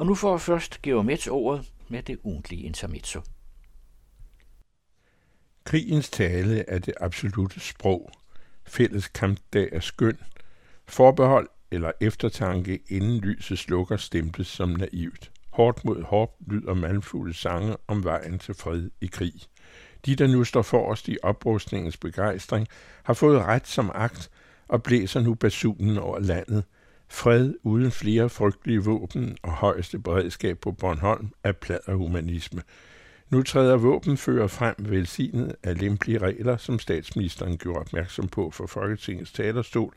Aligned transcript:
Og 0.00 0.06
nu 0.06 0.14
får 0.14 0.38
først 0.38 0.82
Geomets 0.82 1.26
ordet 1.26 1.72
med 1.88 2.02
det 2.02 2.18
ugentlige 2.22 2.62
intermezzo. 2.62 3.20
Krigens 5.64 6.10
tale 6.10 6.64
er 6.68 6.78
det 6.78 6.94
absolute 7.00 7.60
sprog. 7.60 8.10
Fælles 8.66 9.08
kampdag 9.08 9.68
er 9.72 9.80
skøn. 9.80 10.18
Forbehold 10.86 11.48
eller 11.70 11.92
eftertanke 12.00 12.80
inden 12.88 13.18
lyset 13.20 13.58
slukker 13.58 13.96
stemples 13.96 14.46
som 14.46 14.68
naivt. 14.68 15.30
Hårdt 15.50 15.84
mod 15.84 16.02
hårdt 16.02 16.32
lyder 16.50 16.74
malmfulde 16.74 17.34
sange 17.34 17.76
om 17.86 18.04
vejen 18.04 18.38
til 18.38 18.54
fred 18.54 18.90
i 19.00 19.06
krig. 19.06 19.34
De, 20.06 20.16
der 20.16 20.26
nu 20.26 20.44
står 20.44 20.62
forrest 20.62 21.08
i 21.08 21.18
oprustningens 21.22 21.96
begejstring, 21.96 22.68
har 23.02 23.14
fået 23.14 23.42
ret 23.42 23.66
som 23.66 23.90
akt 23.94 24.30
og 24.68 24.82
blæser 24.82 25.20
nu 25.20 25.34
basunen 25.34 25.98
over 25.98 26.18
landet. 26.18 26.64
Fred 27.10 27.54
uden 27.62 27.90
flere 27.90 28.28
frygtelige 28.28 28.84
våben 28.84 29.36
og 29.42 29.52
højeste 29.52 29.98
beredskab 29.98 30.58
på 30.58 30.72
Bornholm 30.72 31.28
er 31.44 31.52
pladerhumanisme. 31.52 32.62
Nu 33.30 33.42
træder 33.42 33.76
våbenfører 33.76 34.46
frem 34.46 34.74
velsignet 34.78 35.56
af 35.62 35.80
lempelige 35.80 36.18
regler, 36.18 36.56
som 36.56 36.78
statsministeren 36.78 37.58
gjorde 37.58 37.80
opmærksom 37.80 38.28
på 38.28 38.50
for 38.50 38.66
Folketingets 38.66 39.32
talerstol, 39.32 39.94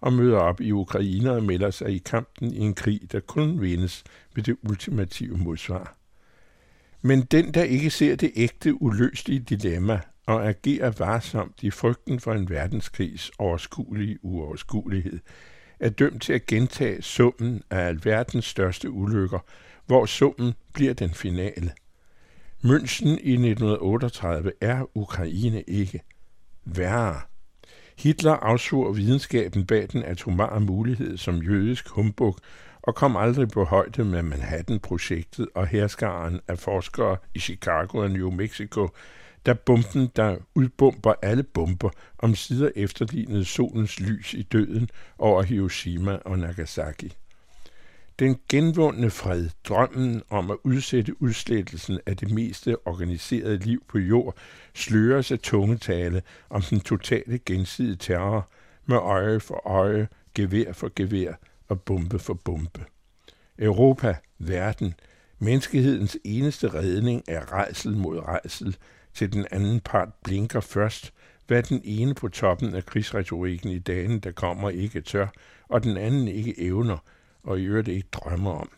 og 0.00 0.12
møder 0.12 0.38
op 0.38 0.60
i 0.60 0.72
Ukraine 0.72 1.32
og 1.32 1.42
melder 1.42 1.70
sig 1.70 1.90
i 1.90 1.98
kampen 1.98 2.54
i 2.54 2.58
en 2.58 2.74
krig, 2.74 3.00
der 3.12 3.20
kun 3.20 3.60
vindes 3.60 4.04
ved 4.34 4.42
det 4.42 4.56
ultimative 4.68 5.36
modsvar. 5.36 5.96
Men 7.02 7.22
den, 7.22 7.54
der 7.54 7.62
ikke 7.62 7.90
ser 7.90 8.16
det 8.16 8.32
ægte, 8.36 8.82
uløselige 8.82 9.40
dilemma 9.40 10.00
og 10.26 10.48
agerer 10.48 10.90
varsomt 10.98 11.62
i 11.62 11.70
frygten 11.70 12.20
for 12.20 12.32
en 12.32 12.50
verdenskrigs 12.50 13.30
overskuelige 13.38 14.18
uoverskuelighed, 14.22 15.18
er 15.80 15.88
dømt 15.88 16.22
til 16.22 16.32
at 16.32 16.46
gentage 16.46 17.02
summen 17.02 17.62
af 17.70 17.80
alverdens 17.80 18.44
største 18.44 18.90
ulykker, 18.90 19.38
hvor 19.86 20.06
summen 20.06 20.52
bliver 20.74 20.94
den 20.94 21.10
finale. 21.14 21.72
München 22.64 23.08
i 23.08 23.32
1938 23.32 24.52
er 24.60 24.96
Ukraine 24.96 25.62
ikke. 25.62 26.02
Værre. 26.64 27.20
Hitler 27.98 28.32
afsvor 28.32 28.92
videnskaben 28.92 29.66
bag 29.66 29.88
den 29.92 30.02
atomare 30.02 30.60
mulighed 30.60 31.16
som 31.16 31.42
jødisk 31.42 31.88
humbug 31.88 32.38
og 32.82 32.94
kom 32.94 33.16
aldrig 33.16 33.48
på 33.48 33.64
højde 33.64 34.04
med 34.04 34.22
Manhattan-projektet 34.22 35.48
og 35.54 35.66
herskaren 35.66 36.40
af 36.48 36.58
forskere 36.58 37.16
i 37.34 37.38
Chicago 37.38 37.98
og 37.98 38.10
New 38.10 38.30
Mexico, 38.30 38.88
da 39.46 39.52
bomben, 39.52 40.10
der 40.16 40.36
udbomber 40.54 41.14
alle 41.22 41.42
bomber, 41.42 41.90
om 42.18 42.34
sider 42.34 42.70
efterlignede 42.76 43.44
solens 43.44 44.00
lys 44.00 44.34
i 44.34 44.42
døden 44.42 44.88
over 45.18 45.42
Hiroshima 45.42 46.18
og 46.24 46.38
Nagasaki. 46.38 47.16
Den 48.18 48.38
genvundne 48.48 49.10
fred, 49.10 49.48
drømmen 49.68 50.22
om 50.30 50.50
at 50.50 50.56
udsætte 50.64 51.22
udslettelsen 51.22 51.98
af 52.06 52.16
det 52.16 52.30
meste 52.30 52.76
organiserede 52.86 53.58
liv 53.58 53.82
på 53.88 53.98
jord, 53.98 54.36
sløres 54.74 55.32
af 55.32 55.38
tungetale 55.38 56.22
om 56.50 56.62
den 56.62 56.80
totale 56.80 57.38
gensidige 57.46 57.96
terror 57.96 58.48
med 58.86 58.96
øje 58.96 59.40
for 59.40 59.66
øje, 59.66 60.08
gevær 60.34 60.72
for 60.72 60.90
gevær 60.96 61.34
og 61.72 61.80
bombe 61.80 62.18
for 62.18 62.34
bombe. 62.34 62.84
Europa, 63.58 64.16
verden, 64.38 64.94
menneskehedens 65.38 66.16
eneste 66.24 66.74
redning 66.74 67.22
er 67.28 67.52
rejsel 67.52 67.96
mod 67.96 68.18
rejsel, 68.18 68.76
til 69.14 69.32
den 69.32 69.46
anden 69.50 69.80
part 69.80 70.08
blinker 70.24 70.60
først, 70.60 71.12
hvad 71.46 71.62
den 71.62 71.80
ene 71.84 72.14
på 72.14 72.28
toppen 72.28 72.74
af 72.74 72.86
krigsretorikken 72.86 73.70
i 73.70 73.78
dagen, 73.78 74.20
der 74.20 74.32
kommer, 74.32 74.70
ikke 74.70 75.00
tør, 75.00 75.26
og 75.68 75.82
den 75.82 75.96
anden 75.96 76.28
ikke 76.28 76.60
evner, 76.60 76.98
og 77.42 77.60
i 77.60 77.64
øvrigt 77.64 77.88
ikke 77.88 78.08
drømmer 78.12 78.52
om. 78.52 78.70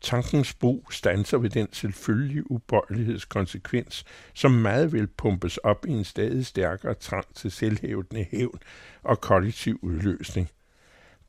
Tankens 0.00 0.54
brug 0.54 0.86
stanser 0.90 1.38
ved 1.38 1.50
den 1.50 1.68
selvfølgelige 1.72 2.50
ubøjelighedskonsekvens, 2.50 4.04
som 4.34 4.50
meget 4.50 4.92
vil 4.92 5.06
pumpes 5.06 5.56
op 5.56 5.86
i 5.86 5.90
en 5.90 6.04
stadig 6.04 6.46
stærkere 6.46 6.94
trang 6.94 7.34
til 7.34 7.50
selvhævdende 7.50 8.26
hævn 8.30 8.58
og 9.02 9.20
kollektiv 9.20 9.78
udløsning. 9.82 10.48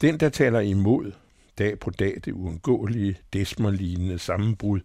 Den, 0.04 0.20
der 0.20 0.30
taler 0.30 0.60
imod, 0.60 1.12
dag 1.58 1.80
på 1.80 1.90
dag 1.90 2.18
det 2.26 2.32
uundgåelige, 2.32 3.18
desmerlignende 3.34 4.20
sammenbrud, 4.20 4.80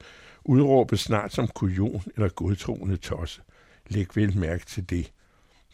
udråbes 0.44 1.00
snart 1.00 1.32
som 1.32 1.48
kujon 1.48 2.02
eller 2.16 2.28
godtroende 2.28 2.96
tosse. 2.96 3.40
Læg 3.88 4.06
vel 4.16 4.38
mærke 4.38 4.66
til 4.66 4.90
det. 4.90 5.12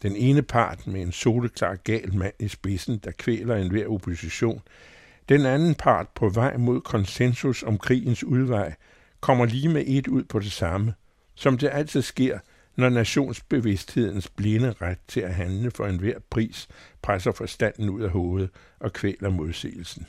Den 0.02 0.16
ene 0.16 0.42
part 0.42 0.86
med 0.86 1.02
en 1.02 1.12
soleklar 1.12 1.74
gal 1.74 2.14
mand 2.14 2.32
i 2.38 2.48
spidsen, 2.48 2.98
der 3.04 3.10
kvæler 3.10 3.56
enhver 3.56 3.88
opposition, 3.88 4.62
den 5.28 5.46
anden 5.46 5.74
part 5.74 6.08
på 6.08 6.28
vej 6.28 6.56
mod 6.56 6.80
konsensus 6.80 7.62
om 7.62 7.78
krigens 7.78 8.24
udvej 8.24 8.74
kommer 9.20 9.44
lige 9.44 9.68
med 9.68 9.84
et 9.86 10.08
ud 10.08 10.24
på 10.24 10.38
det 10.38 10.52
samme, 10.52 10.94
som 11.34 11.58
det 11.58 11.70
altid 11.72 12.02
sker, 12.02 12.38
når 12.76 12.88
nationsbevidsthedens 12.88 14.28
blinde 14.28 14.74
ret 14.80 14.98
til 15.08 15.20
at 15.20 15.34
handle 15.34 15.70
for 15.70 15.86
enhver 15.86 16.18
pris 16.30 16.68
presser 17.02 17.32
forstanden 17.32 17.90
ud 17.90 18.02
af 18.02 18.10
hovedet 18.10 18.50
og 18.80 18.92
kvæler 18.92 19.30
modsigelsen. 19.30 20.06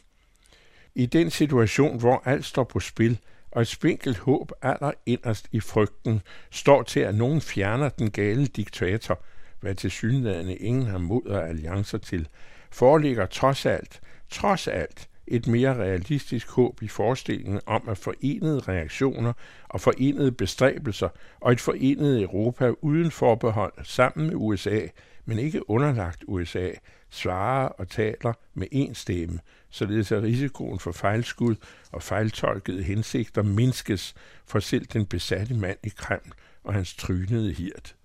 I 0.95 1.05
den 1.05 1.29
situation, 1.29 1.99
hvor 1.99 2.21
alt 2.25 2.45
står 2.45 2.63
på 2.63 2.79
spil, 2.79 3.19
og 3.51 3.61
et 3.61 3.67
spinkelt 3.67 4.17
håb 4.17 4.51
aller 4.61 4.91
inderst 5.05 5.47
i 5.51 5.59
frygten 5.59 6.21
står 6.51 6.83
til, 6.83 6.99
at 6.99 7.15
nogen 7.15 7.41
fjerner 7.41 7.89
den 7.89 8.11
gale 8.11 8.45
diktator, 8.45 9.23
hvad 9.59 9.75
til 9.75 9.91
synlædende 9.91 10.55
ingen 10.55 10.85
har 10.85 10.97
mod 10.97 11.25
og 11.25 11.49
alliancer 11.49 11.97
til, 11.97 12.27
foreligger 12.71 13.25
trods 13.25 13.65
alt 13.65 14.01
trods 14.29 14.67
alt 14.67 15.09
et 15.27 15.47
mere 15.47 15.73
realistisk 15.73 16.49
håb 16.49 16.81
i 16.81 16.87
forestillingen 16.87 17.61
om, 17.65 17.89
at 17.89 17.97
forenede 17.97 18.59
reaktioner 18.59 19.33
og 19.69 19.81
forenede 19.81 20.31
bestræbelser 20.31 21.09
og 21.39 21.51
et 21.51 21.59
forenet 21.59 22.21
Europa 22.21 22.73
uden 22.81 23.11
forbehold 23.11 23.73
sammen 23.83 24.27
med 24.27 24.35
USA, 24.35 24.81
men 25.25 25.39
ikke 25.39 25.69
underlagt 25.69 26.23
USA, 26.27 26.69
svarer 27.09 27.67
og 27.67 27.89
taler 27.89 28.33
med 28.53 28.67
én 28.73 28.93
stemme, 28.93 29.39
således 29.69 30.11
at 30.11 30.23
risikoen 30.23 30.79
for 30.79 30.91
fejlskud 30.91 31.55
og 31.91 32.03
fejltolkede 32.03 32.83
hensigter 32.83 33.43
mindskes 33.43 34.15
for 34.45 34.59
selv 34.59 34.85
den 34.85 35.05
besatte 35.05 35.53
mand 35.53 35.77
i 35.83 35.91
Kreml 35.97 36.33
og 36.63 36.73
hans 36.73 36.95
trynede 36.95 37.53
hirt. 37.53 37.95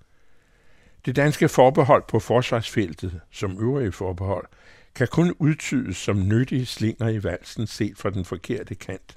Det 1.07 1.17
danske 1.17 1.49
forbehold 1.49 2.03
på 2.09 2.19
forsvarsfeltet, 2.19 3.21
som 3.31 3.59
øvrige 3.61 3.93
forbehold, 3.93 4.47
kan 4.95 5.09
kun 5.09 5.35
udtydes 5.39 5.97
som 5.97 6.29
nyttige 6.29 6.67
slinger 6.67 7.09
i 7.09 7.25
valsen 7.25 7.67
set 7.67 7.99
fra 7.99 8.11
den 8.11 8.25
forkerte 8.25 8.75
kant. 8.75 9.17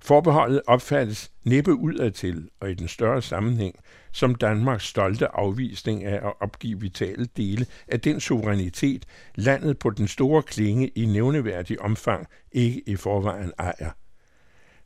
Forbeholdet 0.00 0.62
opfattes 0.66 1.30
næppe 1.44 1.74
udadtil 1.74 2.50
og 2.60 2.70
i 2.70 2.74
den 2.74 2.88
større 2.88 3.22
sammenhæng 3.22 3.74
som 4.12 4.34
Danmarks 4.34 4.84
stolte 4.84 5.28
afvisning 5.28 6.04
af 6.04 6.26
at 6.26 6.32
opgive 6.40 6.80
vitale 6.80 7.24
dele 7.36 7.66
af 7.88 8.00
den 8.00 8.20
suverænitet, 8.20 9.06
landet 9.34 9.78
på 9.78 9.90
den 9.90 10.08
store 10.08 10.42
klinge 10.42 10.88
i 10.88 11.06
nævneværdig 11.06 11.80
omfang 11.80 12.26
ikke 12.52 12.82
i 12.86 12.96
forvejen 12.96 13.52
ejer. 13.58 13.90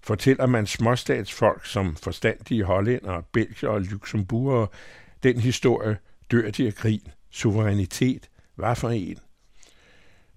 Fortæller 0.03 0.47
man 0.47 0.67
småstatsfolk 0.67 1.67
som 1.67 1.97
forstandige 1.97 2.65
hollændere, 2.65 3.23
belgier 3.33 3.71
og 3.71 3.81
luxemburgere 3.81 4.67
den 5.23 5.41
historie, 5.41 5.97
dør 6.31 6.51
de 6.51 6.67
af 6.67 6.75
krig, 6.75 7.03
suverænitet, 7.31 8.29
hvad 8.55 8.77
for 8.77 8.91
en? 8.91 9.19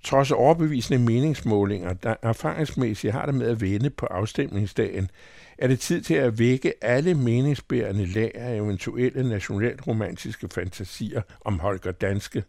Trods 0.06 0.32
overbevisende 0.32 1.00
meningsmålinger, 1.00 1.94
der 1.94 2.16
erfaringsmæssigt 2.22 3.14
har 3.14 3.26
det 3.26 3.36
med 3.36 3.48
at 3.48 3.62
vende 3.62 3.90
på 3.90 4.06
afstemningsdagen, 4.06 5.10
er 5.58 5.68
det 5.68 5.80
tid 5.80 6.02
til 6.02 6.14
at 6.14 6.40
vække 6.40 6.74
alle 6.82 7.14
meningsbærende 7.14 8.06
lag 8.06 8.32
af 8.36 8.56
eventuelle 8.56 9.30
nationalromantiske 9.30 10.48
fantasier 10.50 11.22
om 11.46 11.60
Holger 11.60 11.92
Danske, 11.92 12.44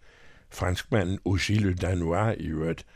franskmanden 0.50 1.18
Auxile 1.26 1.74
Danois 1.74 2.36
i 2.38 2.46
øvrigt, 2.46 2.86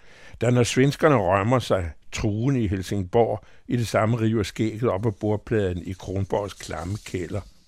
da 0.40 0.50
når 0.50 0.62
svenskerne 0.62 1.16
rømmer 1.16 1.58
sig 1.58 1.90
truende 2.12 2.60
i 2.60 2.68
Helsingborg, 2.68 3.44
i 3.68 3.76
det 3.76 3.86
samme 3.88 4.20
river 4.20 4.42
skægget 4.42 4.90
op 4.90 5.06
af 5.06 5.14
bordpladen 5.14 5.82
i 5.86 5.92
Kronborgs 5.92 6.54
klamme 6.54 6.96
kælder– 7.06 7.40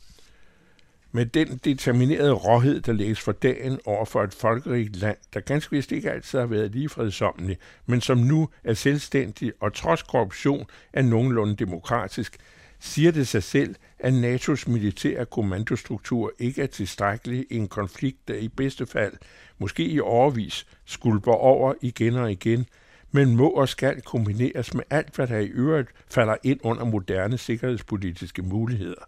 med 1.13 1.27
den 1.27 1.61
determinerede 1.65 2.33
råhed, 2.33 2.81
der 2.81 2.93
lægges 2.93 3.21
for 3.21 3.33
dagen 3.33 3.79
over 3.85 4.05
for 4.05 4.23
et 4.23 4.35
folkerigt 4.35 4.97
land, 4.97 5.17
der 5.35 5.41
ganske 5.41 5.71
vist 5.71 5.93
ikke 5.93 6.11
altid 6.11 6.39
har 6.39 6.47
været 6.47 6.73
lige 6.73 6.89
fredsommeligt, 6.89 7.61
men 7.87 8.01
som 8.01 8.19
nu 8.19 8.49
er 8.65 8.75
selvstændig 8.75 9.53
og 9.61 9.75
trods 9.75 10.03
korruption 10.03 10.67
er 10.93 11.03
nogenlunde 11.03 11.57
demokratisk, 11.57 12.37
siger 12.81 13.11
det 13.11 13.29
sig 13.29 13.43
selv, 13.43 13.75
at 13.99 14.13
NATO's 14.13 14.71
militære 14.71 15.27
kommandostruktur 15.27 16.33
ikke 16.39 16.63
er 16.63 16.67
tilstrækkelig 16.67 17.47
i 17.51 17.57
en 17.57 17.69
konflikt, 17.69 18.29
der 18.29 18.35
i 18.35 18.49
bedste 18.49 18.87
fald, 18.87 19.13
måske 19.59 19.85
i 19.85 20.01
overvis, 20.01 20.67
skulper 20.85 21.33
over 21.33 21.75
igen 21.81 22.17
og 22.17 22.33
igen, 22.33 22.67
men 23.11 23.37
må 23.37 23.49
og 23.49 23.69
skal 23.69 24.01
kombineres 24.03 24.75
med 24.75 24.85
alt, 24.91 25.17
hvad 25.17 25.27
der 25.27 25.39
i 25.39 25.47
øvrigt 25.47 25.89
falder 26.11 26.37
ind 26.43 26.61
under 26.63 26.85
moderne 26.85 27.39
sikkerhedspolitiske 27.39 28.43
muligheder. 28.43 29.05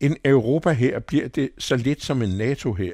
En 0.00 0.16
Europa 0.24 0.70
her 0.70 0.98
bliver 0.98 1.28
det 1.28 1.50
så 1.58 1.76
lidt 1.76 2.02
som 2.02 2.22
en 2.22 2.36
NATO 2.38 2.72
her. 2.72 2.92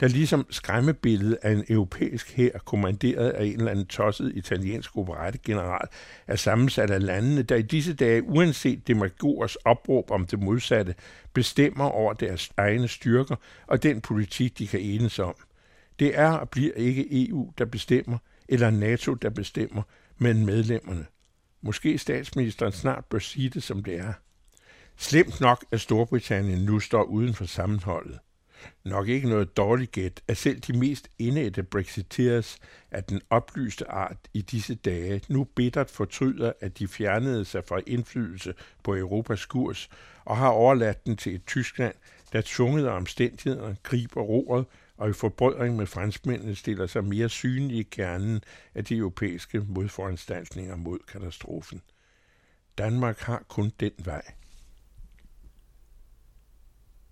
der 0.00 0.08
ligesom 0.08 0.46
skræmmebilledet 0.50 1.38
af 1.42 1.52
en 1.52 1.64
europæisk 1.68 2.32
her, 2.32 2.58
kommanderet 2.58 3.30
af 3.30 3.44
en 3.44 3.52
eller 3.52 3.70
anden 3.70 3.86
tosset 3.86 4.32
italiensk 4.34 4.96
operettegeneral, 4.96 5.88
er 6.26 6.36
sammensat 6.36 6.90
af 6.90 7.06
landene, 7.06 7.42
der 7.42 7.56
i 7.56 7.62
disse 7.62 7.94
dage, 7.94 8.22
uanset 8.22 8.88
demagogers 8.88 9.56
opråb 9.56 10.10
om 10.10 10.26
det 10.26 10.42
modsatte, 10.42 10.94
bestemmer 11.32 11.84
over 11.84 12.12
deres 12.12 12.50
egne 12.56 12.88
styrker 12.88 13.36
og 13.66 13.82
den 13.82 14.00
politik, 14.00 14.58
de 14.58 14.66
kan 14.66 14.80
enes 14.80 15.18
om. 15.18 15.34
Det 15.98 16.18
er 16.18 16.30
og 16.30 16.50
bliver 16.50 16.74
ikke 16.74 17.28
EU, 17.28 17.52
der 17.58 17.64
bestemmer, 17.64 18.18
eller 18.48 18.70
NATO, 18.70 19.14
der 19.14 19.30
bestemmer, 19.30 19.82
men 20.18 20.46
medlemmerne. 20.46 21.06
Måske 21.62 21.98
statsministeren 21.98 22.72
snart 22.72 23.04
bør 23.04 23.18
sige 23.18 23.48
det, 23.48 23.62
som 23.62 23.84
det 23.84 23.98
er. 23.98 24.12
Slemt 25.02 25.40
nok, 25.40 25.64
at 25.72 25.80
Storbritannien 25.80 26.64
nu 26.64 26.80
står 26.80 27.02
uden 27.02 27.34
for 27.34 27.44
sammenholdet. 27.44 28.18
Nok 28.84 29.08
ikke 29.08 29.28
noget 29.28 29.56
dårligt 29.56 29.92
gæt, 29.92 30.20
at 30.28 30.36
selv 30.36 30.60
de 30.60 30.78
mest 30.78 31.08
indædte 31.18 31.62
brexiteers 31.62 32.58
af 32.90 33.04
den 33.04 33.20
oplyste 33.30 33.90
art 33.90 34.16
i 34.34 34.42
disse 34.42 34.74
dage 34.74 35.20
nu 35.28 35.44
bittert 35.44 35.90
fortryder, 35.90 36.52
at 36.60 36.78
de 36.78 36.88
fjernede 36.88 37.44
sig 37.44 37.64
fra 37.68 37.80
indflydelse 37.86 38.54
på 38.84 38.96
Europas 38.96 39.46
kurs 39.46 39.88
og 40.24 40.36
har 40.36 40.48
overladt 40.48 41.06
den 41.06 41.16
til 41.16 41.34
et 41.34 41.46
Tyskland, 41.46 41.94
der 42.32 42.42
tvunget 42.44 42.86
af 42.86 42.92
omstændighederne 42.96 43.76
griber 43.82 44.20
roret 44.22 44.66
og 44.96 45.10
i 45.10 45.12
forbrødring 45.12 45.76
med 45.76 45.86
franskmændene 45.86 46.54
stiller 46.54 46.86
sig 46.86 47.04
mere 47.04 47.28
synlige 47.28 47.80
i 47.80 47.88
kernen 47.90 48.40
af 48.74 48.84
de 48.84 48.96
europæiske 48.96 49.60
modforanstaltninger 49.60 50.76
mod 50.76 50.98
katastrofen. 51.08 51.82
Danmark 52.78 53.18
har 53.18 53.42
kun 53.48 53.72
den 53.80 53.92
vej. 53.98 54.22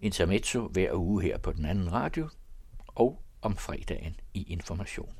Intermezzo 0.00 0.68
hver 0.68 0.92
uge 0.94 1.22
her 1.22 1.38
på 1.38 1.52
den 1.52 1.64
anden 1.64 1.92
radio 1.92 2.28
og 2.86 3.22
om 3.42 3.56
fredagen 3.56 4.16
i 4.34 4.42
Information. 4.42 5.14